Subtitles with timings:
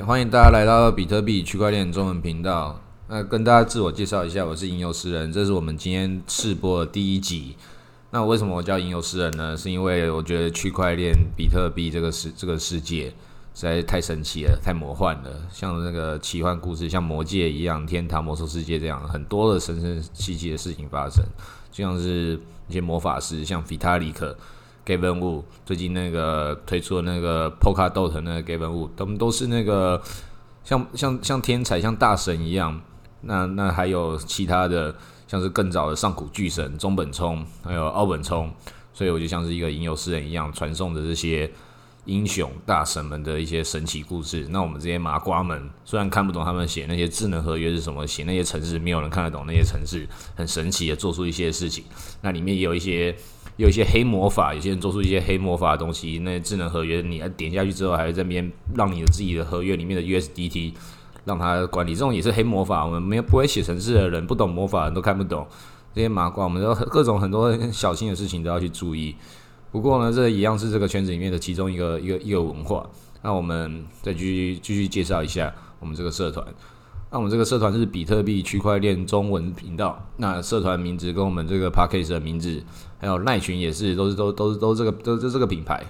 [0.00, 2.80] 欢迎大家来到比特币区块链中文频道。
[3.08, 7.54] 那跟大家自我介绍一下，我是吟游诗人，这是我们今天试播的第一集。
[8.10, 9.56] 那为什么我叫吟游诗人呢？
[9.56, 13.06] 是因为我觉得区块链、比特币这个世这个世界
[13.54, 21.24] 实在太神奇了，太魔幻了，像那个奇幻故事，像魔界一样，天堂、魔兽世界这样，很多的神神奇奇的事情发生，
[21.70, 24.36] 就像是一些魔法师，像比塔里克。
[24.84, 30.02] Gavin Wu 最近那个推出的那个 p o k a Dot 那个 Gavin Wu，他们都是那个
[30.62, 32.80] 像像像天才像大神一样。
[33.22, 34.94] 那那还有其他的，
[35.26, 38.52] 像是更早的上古巨神中本聪，还有奥本聪，
[38.92, 41.50] 所以我就像是一个吟游诗人一样，传送的这些
[42.04, 44.46] 英雄大神们的一些神奇故事。
[44.50, 50.06] 那我们这些麻瓜们虽然看不懂他们写那些智能合约是什么，写那些城市没有人看得懂那些城市，
[50.36, 51.84] 很神奇的做出一些事情。
[52.20, 53.16] 那里面也有一些。
[53.56, 56.18] 有一些黑魔法，有些人做出一些黑魔法的东西。
[56.20, 60.72] 那智能合约，你点下去之后，还会在边让你的自己的合约里面的 USDT
[61.24, 61.92] 让它管理。
[61.94, 65.46] 这种也是黑魔法，我们没有不会写程式的人，不懂魔法的人都看不懂
[65.94, 66.44] 这些麻瓜。
[66.44, 69.14] 我们都各种很多小心的事情都要去注意。
[69.70, 72.88] 不过呢，这一样是这个圈子里面的其中一个一个一个文化。
[73.22, 76.44] 那我们再继续继续介绍一下我们这个社团。
[77.10, 80.04] 那我们这个社团是比特币区块链中文频道。
[80.16, 82.62] 那社团名字跟我们这个 p a c k a g e 的名字。
[82.98, 85.84] 还有赖群也是，都是都都都这个都是这个品牌。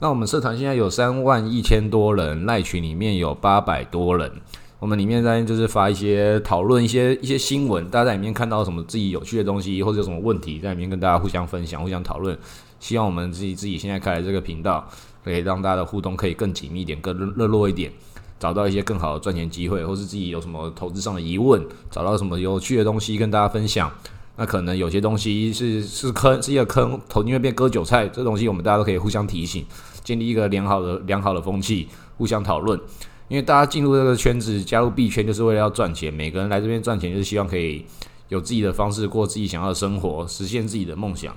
[0.00, 4.32] 那我们社团现在有三万一千多人，赖群里面有八百多人。
[4.80, 12.38] 我们里面在就是发一些讨论一些一些新闻，大家在里面看到什么自己有趣的东西，或者有什么问题，在里面跟大家互相分享、互相讨论。
[12.80, 14.88] 希望我们自己自己现在开的这个频道，
[15.24, 17.92] 可以让大家的互动可以更紧密一点、更热络一点，
[18.38, 23.90] 找到一些更好的赚钱机会，或是自己有什么投资上的疑问，找到什么有趣的东西跟大家分享。
[24.36, 28.06] 那可能有些东西是是坑，是一个坑，投因为变割韭菜。
[28.06, 29.66] 这东西我们大家都可以互相提醒，
[30.04, 32.78] 建立一个良好的良好的风气，互相讨论。
[33.26, 36.14] 因为大家进入这个圈子，加入币圈就是为了要赚钱。
[36.14, 37.84] 每个人来这边赚钱，就是希望可以
[38.28, 41.36] 有自己的方式过自己想要的生活，实现自己的梦想。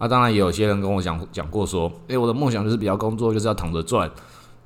[0.00, 4.10] 那当然也有些人跟我讲讲过说，诶，我的梦想就是比较工作，就是要躺着赚。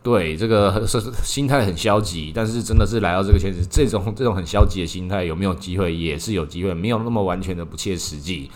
[0.07, 5.93] 对，这个是心态很消极，但是真的是来到这个圈子，这种这种很消极的心态有没有机会？
[5.93, 8.49] 也是有机会，没有那么完全的不切实际。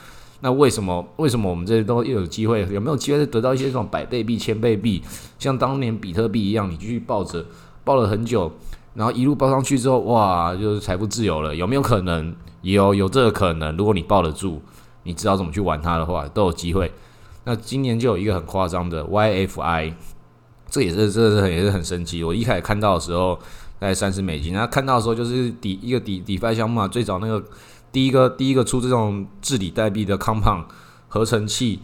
[0.42, 1.04] 那为什么？
[1.16, 2.60] 为什么我们这些都又有机会？
[2.70, 5.02] 有没有机会得到一些这种百倍币、千倍币，
[5.40, 7.44] 像当年比特币一样，你继续抱着，
[7.82, 8.52] 抱了很久，
[8.94, 11.52] 然后一路抱上去之后，哇，就是财富自由了？
[11.56, 12.32] 有没有可能？
[12.62, 13.76] 有，有这个可能。
[13.76, 14.62] 如果你抱得住，
[15.02, 16.92] 你知道怎么去玩它的话，都有机会。
[17.42, 19.94] 那今年就有一个很夸张的 YFI。
[20.70, 22.22] 这也是，这是也是很神奇。
[22.22, 23.36] 我一开始看到的时候，
[23.80, 27.42] 在三十美金，然后看到的时候就是底一个底底发项目嘛，最早那个
[27.90, 30.64] 第一个第一个出这种治理代币的 Compound
[31.08, 31.80] 合成器。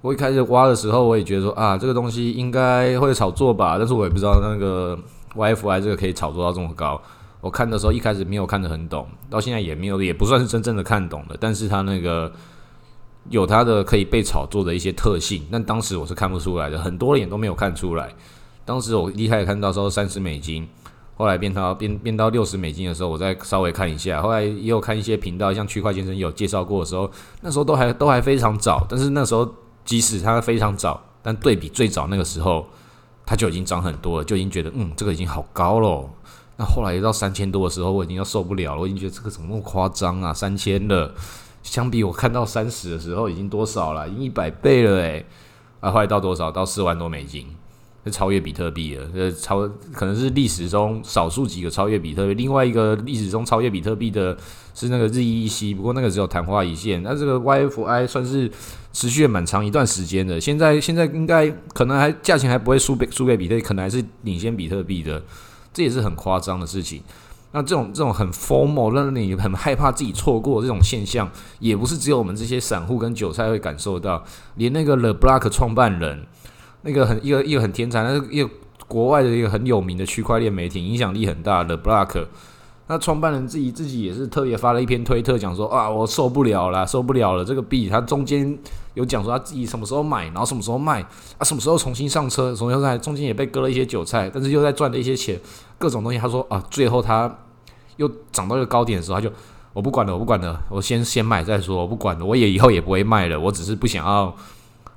[0.00, 4.96] 我一开始挖的时候，我也觉得说啊，这个东西应该会炒作吧，但是我也不知道那个
[5.34, 7.00] YFI 这个可以炒作到这么高。
[7.40, 12.32] 我看的时候一开始没有看得很懂，到现在也没有，也不算是真正的看懂的，但是它那个。
[13.30, 18.12] 有它的可以被炒作的一些特性，但当时我是看不出来的，很多人都没有看出来。
[18.64, 20.68] 当时我一开始看到时候三十美金，
[21.16, 27.10] 后来变到变变到六十美金的时候，我再稍微看一下，后来也有看一些频道，像区块先生有介绍过的时候，
[27.40, 29.48] 那时候都还都还非常早，但是那时候
[29.84, 32.66] 即使它非常早，但对比最早那个时候，
[33.26, 36.08] 它就已经涨很多了，就已经觉得嗯，这个已经好高了。
[36.56, 41.12] 那后来到三千多的时候，我已经要受不了了，我已经觉得这个怎么那么夸张啊，三千了。
[41.62, 44.08] 相比我看到三十的时候，已经多少了？
[44.08, 45.24] 已经一百倍了诶。
[45.80, 46.50] 啊，后来到多少？
[46.50, 47.46] 到四万多美金，
[48.04, 49.08] 是超越比特币了。
[49.14, 52.34] 呃，超可能是历史中少数几个超越比特币。
[52.34, 54.36] 另外一个历史中超越比特币的
[54.74, 57.02] 是那个日 E C，不过那个只有昙花一现。
[57.02, 58.48] 那这个 Y F I 算是
[58.92, 60.40] 持续了蛮长一段时间的。
[60.40, 65.20] 现在现在应该可能还价钱还不会输给输给比特币，可能还是领先比特币的。
[65.74, 67.02] 这也是很夸张的事情。
[67.52, 74.24] 那这种这种很 formal 让你很害怕自己错过这种现象，也不是只有我们这些散户跟韭菜会感受到，
[74.54, 76.26] 连那个 The Block 创办人，
[76.80, 78.50] 那个很一个一个很天才，那一个
[78.88, 82.26] 国外的一个很有名的区块链媒体，影响力很大的 Block，
[82.92, 88.58] 那创办人自己自己也是特别发了一篇推特，讲说啊，我受不了了，受不了了，这个币他中间
[88.92, 91.00] 有讲说他自己什么时候买，然后什么时候卖，
[91.38, 95.40] 啊，什么时候重新上车，重新在中间也被割了一些韭菜，但是又在赚了一些钱。
[95.78, 97.34] 各种东西，他说啊，最后他
[97.96, 99.32] 又涨到一个高点的时候，他就
[99.72, 104.36] 我不管了，我不管了，我先先卖再说，我不管了，我也以后也不会卖了，我只是不想要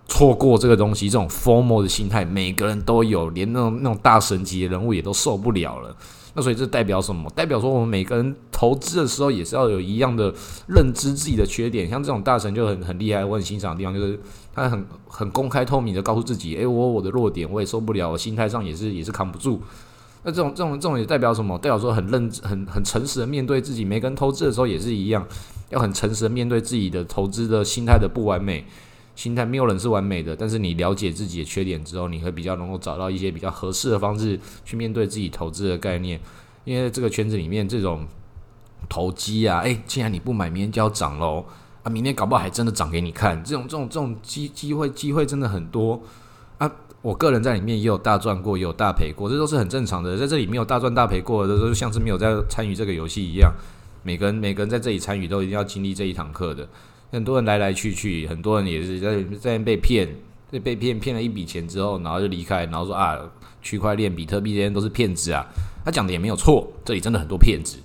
[0.09, 1.09] 错过这个东西。
[1.09, 5.95] 这种 formal 的心态，每个人都有，连那种那种大神级的人物也都受不了了。
[6.35, 7.31] 那所以这代表什么？
[7.33, 10.33] 代表说我们每个人投资的时候，也是要有一样的
[10.67, 11.89] 认知自己的缺点。
[11.89, 14.19] 像这种大神就很很厉害，我很欣赏的地方就是
[14.53, 19.61] 他很很公开透明的告诉自己，诶，我我的弱点我也受不了，我心态上也是也是扛不住。
[20.23, 21.57] 那这种这种这种也代表什么？
[21.57, 25.25] 代表说很认很很诚实的面对自己，每个人投资的时候也是一样，
[25.69, 28.65] 要很诚实的面对自己的投资的心态的不完美。
[29.15, 36.19] 心态没有人是完美的，但是你了解自己的缺点之后，你会比较能够找到一些比较合适的方式去面对自己投资的概念。
[36.65, 38.05] 因为这个圈子里面这种
[38.89, 41.45] 投机啊，诶，既然你不买，明天就要涨喽
[41.83, 43.43] 啊，明天搞不好还真的涨给你看。
[43.43, 46.01] 这种这种这种机机会机会真的很多
[46.57, 46.71] 啊。
[47.01, 50.17] 我个人在里面也有大赚过，也有大赔过，这都是很正常的。
[50.17, 53.53] 在这里没有大赚大赔过的，都像是没有在参与这个游戏一样。
[54.01, 56.67] 每个人每个人在这里参与，都一定要经历这一堂课的。
[57.15, 60.05] 很多人来来去去，很多人也是在在被骗，
[60.51, 63.17] 被被骗骗了一笔钱之后，然后就离开，然后说啊，
[63.61, 65.45] 区块链、比特币这些都是骗子啊。
[65.85, 67.77] 他讲的也没有错，这里真的很多骗子，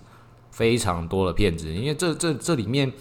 [0.50, 2.92] 非常多的骗子，因为这这这里面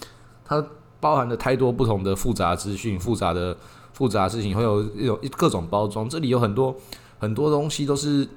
[0.45, 0.63] 它
[0.99, 3.57] 包含了太多不同的复杂资讯、复杂的
[3.93, 6.07] 复杂事情，会有有各种包装。
[6.07, 6.75] 这里有很多
[7.17, 8.27] 很多东西都是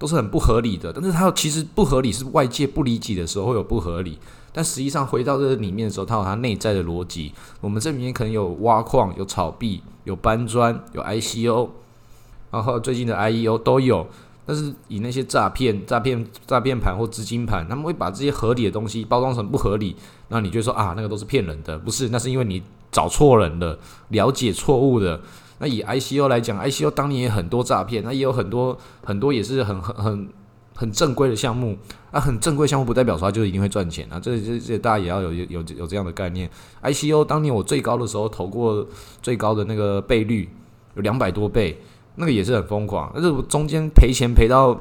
[0.00, 4.18] 都是很不合理的，但是它其实不合理是外界不理解的时候会有不合理。
[4.50, 7.30] 但实际上回到这里面的时候，它有它内在的逻辑。
[7.60, 11.68] 我们这里面可能有挖矿、有炒币、有搬砖、有 ICO，
[12.50, 14.06] 然后最近的 IEO 都有。
[14.46, 19.94] 但是以那些诈骗、诈骗、诈骗盘或资金盘，他们会把这些合理的东西包装成不合理，
[20.28, 22.08] 那你就说啊，那个都是骗人的，不是？
[22.08, 25.20] 那是因为你找错人了，了解错误的。
[25.60, 30.28] 那以 ICO 来讲，ICO 当年也很多诈骗，那也有很多很多也是很很很。
[30.76, 31.76] 很正规的项目
[32.10, 36.48] 啊，很正规项目不代表说它就一定会赚钱啊，这这这大家也要有有有这样的概念。
[36.82, 38.86] ICO 当年我最高的时候投过
[39.20, 40.48] 最高的那个倍率
[40.94, 41.78] 有两百多倍，
[42.14, 43.10] 那个也是很疯狂。
[43.12, 44.80] 但是中间赔钱赔到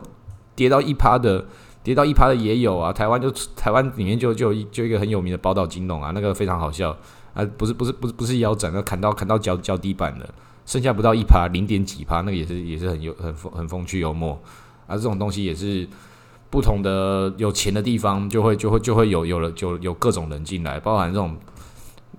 [0.56, 1.44] 跌到一趴的，
[1.84, 2.94] 跌到一趴的也有啊。
[2.94, 6.96] 台湾就台湾里面就就就一个很有名的宝岛金融啊，那个非常好笑
[7.34, 10.30] 啊，不是不是不是不是腰斩，那砍到砍到脚脚底板的，
[10.70, 14.40] 剩下不到一趴零点几趴，那个也是也是很有很风很风趣幽默。
[14.86, 15.88] 啊，这种东西也是
[16.52, 21.36] 不同的，有钱的地方就会就会就会有有了就有各种人进来，包含这种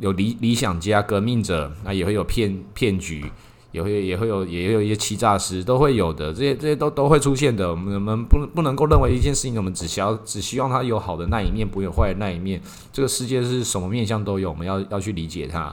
[0.00, 3.25] 有理理想家、革命者，那也会有骗骗局，
[3.70, 7.70] 也会也会有也有一些欺诈师，都会有的，这些这些都都会出现的。
[7.70, 12.61] 我们我们不不能够认为一件事情，我们只需要只希望它有好的那一面，不有坏的那一面。
[12.93, 15.73] 这个世界是什么面相都有，我们要要去理解它。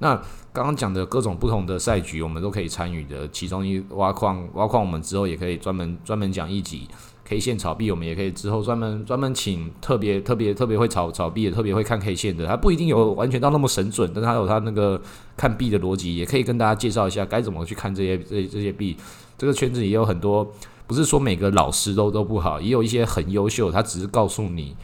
[0.00, 0.18] 那
[0.58, 3.28] 刚刚讲的各种不同的赛局，我们都可以参与的。
[3.28, 6.88] 其中一挖矿，挖矿我们之后也可以专门专门讲一集。
[7.24, 12.44] K 线炒币，我们也可以之后专门专门请特别特别特别会炒炒币的，特别会看 K 线的。
[12.44, 15.00] 他不一定有完全到那么神准，但是他有他那个
[15.36, 18.96] 看币的逻辑，也可以跟大家介绍一下该怎么去看这些这这些币。
[19.36, 20.52] 这个圈子也有很多，
[20.88, 24.74] 不是说每个老师都都不好，也有一些很优秀，他只是告诉你。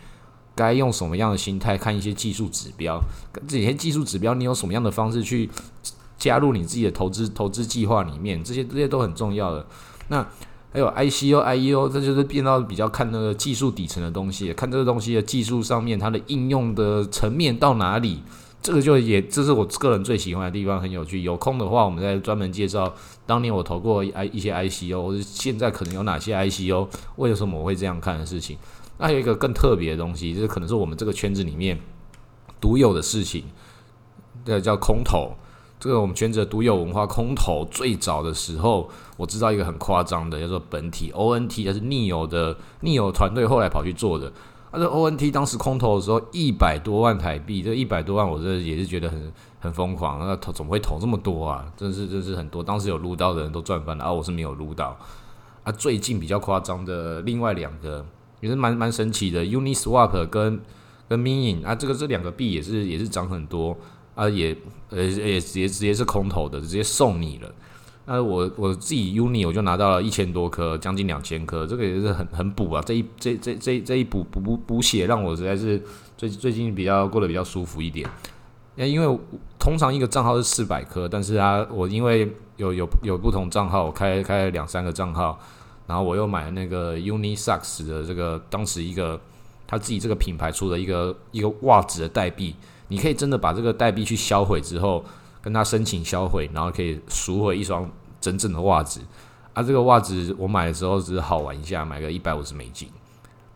[0.54, 3.00] 该用什么样的心态看一些技术指标？
[3.48, 5.48] 这些技术指标，你有什么样的方式去
[6.18, 8.42] 加入你自己的投资投资计划里面？
[8.42, 9.66] 这些这些都很重要的。
[10.08, 10.26] 那
[10.72, 18.22] 还有 ICO、IEO，这就是变到比较看那个技术底层的东西，看这个东西的技术上面它的应用的层面到哪里。
[18.60, 21.20] 这个就也这是我个人最喜欢的地方，很有趣。
[21.20, 22.90] 有空的话，我们再专门介绍
[23.26, 28.56] 当年我投过 I 一些 ICO，现在可能有哪些 ICO，为什么我会这样看的事情。
[28.98, 31.78] 那有一个更特别的东西，就是可能是我们这个圈子里面
[32.60, 33.44] 独有的事情，
[34.44, 35.32] 这叫空投。
[35.80, 38.88] 这个我们圈子的独有文化，空投最早的时候，
[39.18, 44.32] 我知道一个很夸张的，叫做本体 ONT，还是逆友的逆友团队后来跑去做的。
[44.72, 49.30] 那这 ONT 当时空投的时候，一百多万台币，这一百多万，我这也是觉得很
[49.60, 50.18] 很疯狂。
[50.26, 51.70] 那投怎么会投这么多啊？
[51.76, 54.96] 真是真是很多，当时有撸到的人都赚翻了，而我是没有撸到。
[55.64, 58.06] 啊，最近比较夸张的另外两个。
[58.44, 60.60] 也是蛮蛮神奇的，Uniswap 跟
[61.08, 63.74] 跟 Minin 啊，这个这两个币也是也是涨很多
[64.14, 64.54] 啊，也
[64.90, 67.50] 呃也直接直接是空投的，直接送你了。
[68.04, 72.82] 那我我自己 Uni 我就拿到了一千多颗，将近两千颗，这个也是很很补啊。
[72.84, 75.82] 这一这这这这一补补补补血，让我实在是
[76.18, 78.06] 最最近比较过得比较舒服一点。
[78.76, 79.18] 那因为
[79.58, 85.40] 通常一个账号是四百颗，但是啊，我因为有有有不同账号，我开开了两三个账号。
[85.86, 89.20] 然后我又买了那个 Unisocks 的这个，当时一个
[89.66, 92.54] 他自己这个品牌出的一个一个袜子的代币，
[92.88, 95.04] 你可以真的把这个代币去销毁之后，
[95.42, 99.00] 跟他申请销毁，然后可以赎回一双真正的袜子。
[99.52, 102.88] 啊，这个袜子我买的时候只是好玩一下，买个一百五十美金。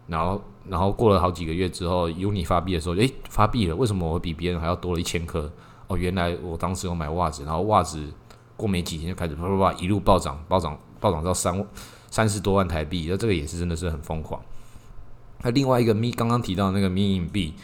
[0.07, 5.51] 然后，然后过了好几个月之后，Uni 发币的时候，诶，发币了，为什么我比别人还要多了一千颗？
[5.87, 8.03] 哦，原来我当时有买袜子，然后袜子
[8.57, 11.67] 过没几天就开始啪啪啪一路暴涨，暴涨暴涨到三万。
[12.11, 14.41] 三十多万台币，那这个也是真的是很疯狂。
[15.43, 17.55] 那另外一个咪刚刚提到那个咪硬币，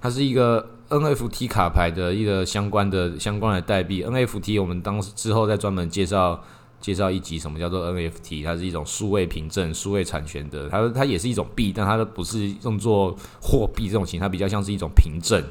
[0.00, 4.04] 它是一个 NFT 卡牌的一个相关的相关的代币。
[4.04, 6.42] NFT 我们当时之后再专门介绍
[6.80, 15.42] 介绍一集什么叫做 NFT，它是一种数位凭证、数位产权的，它它也是一种币，但它不是用作货币这种形它，比较像是一种凭证。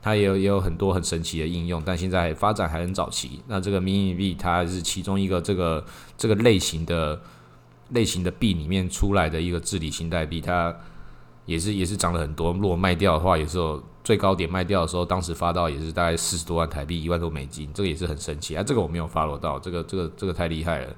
[0.00, 3.40] 它也有也有很多很神奇的应用，但现在发展还很早期。
[3.46, 5.82] 那这个迷你币它是其中一个这个
[6.18, 7.18] 这个类型的
[7.90, 10.74] 类型的币里面出来的一个治理新代币，它
[11.46, 12.52] 也是也是涨了很多。
[12.52, 18.62] 如果卖掉的话，也是有最高点卖掉的时候，当时发到也是大概四十多万台币，一万多美金，这个也是很神奇啊。
[18.62, 20.94] 这个我没有 follow 到，这个这个这个太厉害了。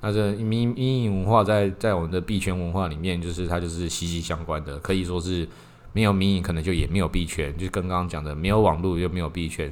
[0.00, 5.48] 那这迷迷影文化在在我们的币圈文化里面，就是它就是息息相关的，可以说是。
[5.94, 9.70] 没有民营，可能就也没有币圈，就跟刚刚讲的，没有网络又没有币圈，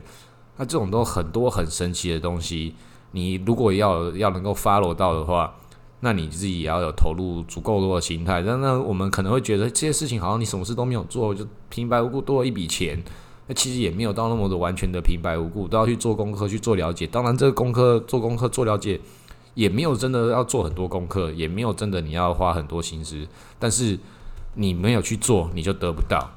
[0.59, 2.75] 那这种都很多很神奇的东西。
[3.13, 5.57] 你如果要要能够 follow 到的话，
[6.01, 8.43] 那你自己也要有投入足够多的心态。
[8.43, 13.03] 那那我们可能会觉得这些事情好像你什么事都没有做，就平白无故多了一笔钱。
[13.47, 17.07] 那其实也没有到那么的完全的平白无故，都要去做功课去做了解。
[17.07, 19.01] 当然，这个功课做功课做了解，
[19.55, 23.27] 也没有真的要做很多功课，也没有真的你要花很多心思，
[23.59, 23.99] 但是。
[24.55, 26.29] 你没有去做，你就得不到。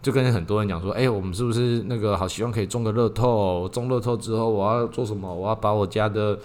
[0.00, 3.68] 就跟很多人讲说：“哎，我们是不是那个好希望可以中个乐透？
[3.68, 5.32] 中乐透之后，我要做什么？
[5.32, 6.36] 我要把我家的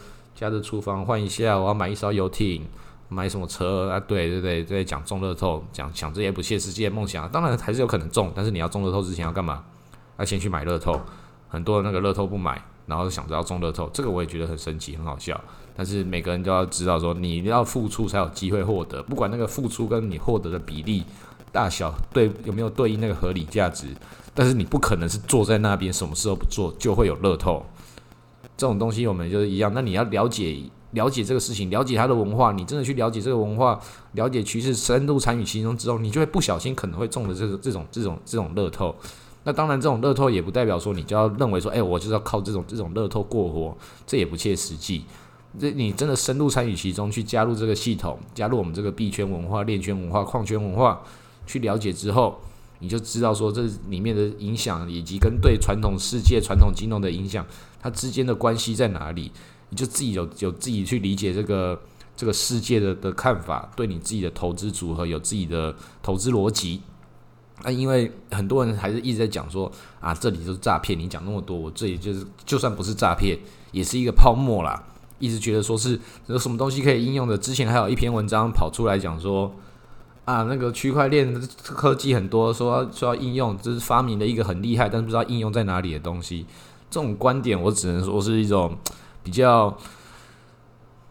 [0.44, 2.66] 家的厨房换一下，我要买一艘游艇，
[3.08, 4.00] 买什么车啊？
[4.00, 7.30] 对对对，在讲中乐透，讲想这些不切实际的梦想。
[7.30, 9.64] 当然还是有可能中，但是你要中乐透之前要干嘛？
[10.18, 11.00] 要先去买乐透。
[11.48, 15.40] 很多那个乐透不买，然后想着要中乐透，这个我也觉得很神奇，很好笑。
[15.76, 21.04] 但是每个人都要知道，说你要付出才有机会获得，不管那个付出跟你获得的比例
[21.52, 23.88] 大小对有没有对应那个合理价值。
[24.36, 27.64] 但是你不可能是坐在那边什么事都不做就会有乐透
[28.64, 29.70] 这种东西，我们就是一样。
[29.76, 30.58] 那你要了解
[30.92, 33.78] 了解这个事情，了解它的文化，你真的去了解这个文化，
[34.14, 38.96] 了解趋势，深度参与其中之后，你就会不小心可能会中的这个这种这种这种乐透。
[39.44, 43.78] 那当然，这种乐透也不代表说你就要认为说，哎，我就是要靠这种这种乐透过活，
[44.08, 45.04] 这也不切实际。
[45.60, 51.04] 这你真的深入参与其中，去加入这个系统，加入我们这个币圈文化、链圈文化、矿圈文化，
[51.46, 52.40] 去了解之后，
[52.80, 57.46] 你就知道说这里面的影响，以及跟对传统世界、传统金融的影响，
[57.84, 59.30] 它之间的关系在哪里？
[59.70, 61.80] 你就自己有有自己去理解这个
[62.16, 66.82] 这个世界的的看法，对你自己的投资组合有自己的投资逻辑。
[67.62, 70.98] 啊，因为很多人还是一直在讲说啊，这里就是诈骗。
[70.98, 73.38] 你讲那么多，我这里就是就算不是诈骗，
[73.72, 74.82] 也是一个泡沫啦。
[75.20, 75.98] 一直觉得说是
[76.28, 77.38] 有什么东西可以应用的。
[77.38, 79.50] 之前还有一篇文章跑出来讲说，
[80.26, 86.46] 啊，那个区块链科技很多，说说要应用，这是发明的一个很厉害，但是不知道应用在哪里的东西。
[86.94, 88.78] 这种观点，我只能说是一种
[89.24, 89.76] 比较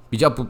[0.08, 0.46] 比较不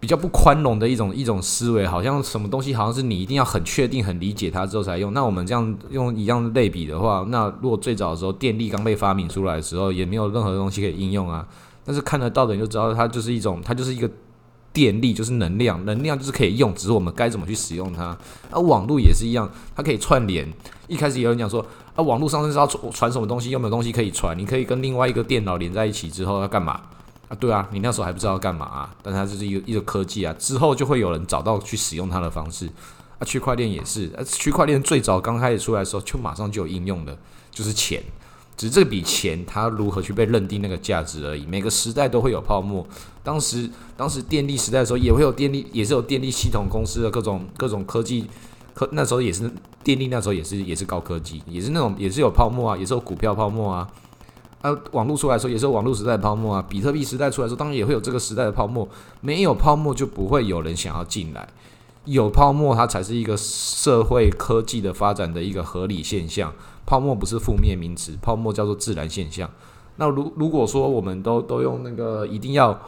[0.00, 1.86] 比较不宽容的一种一种思维。
[1.86, 5.12] 好像什么东西，好像是你一定要很确定、很理解它之后才用。
[5.12, 11.46] 那我们这样用一样类比的话，那如果最早的时候电力刚被发明出来的时候，也没有任何东西可以应用啊。
[11.84, 14.10] 但是看得到的你就知道，它就是一种，它就是一个
[14.72, 18.18] 电力，就是能量，能量就是可以用，只是我们该怎么去使用它。
[18.50, 20.52] 而网络也是一样，它可以串联。
[20.88, 24.36] 一开始有人讲说，啊，网络上是要传传什么东西，有没有东西可以传？
[24.36, 26.80] 你可以跟另外一个电脑连在一起之后要干嘛？
[27.28, 28.94] 啊，对啊，你那时候还不知道要干嘛啊。
[29.02, 32.66] 但它就是一个一个科技啊，之后就会有人找到去使用它的方式。
[33.18, 37.16] 啊，区块链也是，啊，区块链最早刚开始出来的时候，就马上就有应用的，
[37.50, 38.02] 就是钱。
[38.56, 41.44] 只是这笔钱它如何去被认定那个价值而已。
[41.44, 42.86] 每个时代都会有泡沫。
[43.22, 48.28] 当时当时电力时代的时候，也会有电力，也是有电力系统公司的各种各种科技。
[48.72, 49.50] 科那时候也是
[49.84, 53.88] 电力，那时候也是也是高科技，也是那种也是有泡沫啊，也是有股票泡沫啊。
[54.62, 56.64] 啊，网络出来的时候也是有网络时代的泡沫啊。
[56.66, 58.88] 比特币时代出来的时候，当然也会有这个时代的泡沫。
[59.20, 61.46] 没有泡沫就不会有人想要进来。
[62.06, 66.50] 有泡沫，它才是一个社会科技的发展的一个合理现象。
[66.86, 69.50] 泡沫不是负面名词，泡沫叫做自然现象。
[69.96, 72.78] 那如如果说我们都都用那个一定要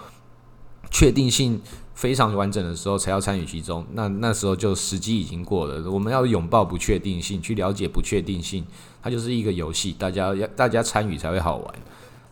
[0.96, 1.60] 确定性
[1.92, 5.90] 非常完整的时候才要参与其中，那那时候就时机已经过了。
[5.90, 8.64] 我们要拥抱不确定性，去了解不确定性，
[9.02, 11.74] 它就是一个游戏，大家要大家参与才会好玩。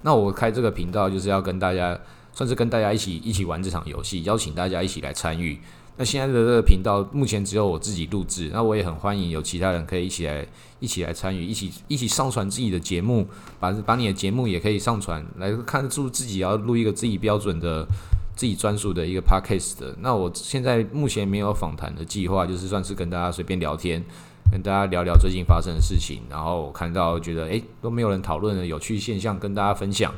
[0.00, 2.00] 那我开这个频道就是要跟大家，
[2.32, 5.58] 算是跟大家一起一起玩这场游戏，邀请大家一起来参与。
[5.98, 10.46] 那现在的这个频道目前只有我自己录制，那我也很欢迎有其他人可以一起来
[10.80, 13.28] 一起来参与，一起一起上传自己的节目，
[13.60, 17.86] 把把你的节目也可以上传来看住自己要录一个自己标准的、
[18.34, 19.94] 自己专属的一个 podcast 的。
[20.00, 24.02] 那我现在目前没有访谈的计划，就是算是跟大家随便聊天，
[24.50, 30.12] 跟大家聊聊最近发生的事情，然后我看到觉得诶都没有人讨论的有趣现象，跟大家分享。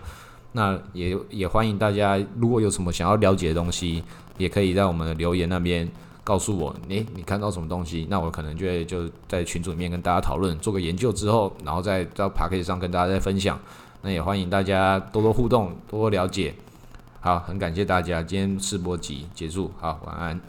[0.52, 4.02] 那也也欢迎大家，如果有什么想要了解的东西。
[4.38, 5.88] 也可以在我们的留言那边
[6.22, 8.06] 告诉我，诶，你看到什么东西？
[8.10, 13.58] 那我可能就会就在群组里面跟大家讨论，做个研究之后，然后再到 p a c k a g e 上跟大家再分享。
[14.02, 16.54] 那也欢迎大家多多互动，多多了解。
[17.26, 20.40] 好，很感谢大家，今天试播集结束，好，晚安。